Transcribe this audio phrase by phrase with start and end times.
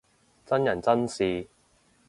[0.47, 1.47] 真人真事